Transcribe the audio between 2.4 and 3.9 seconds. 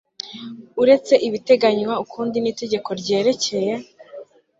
itegeko ryerekeye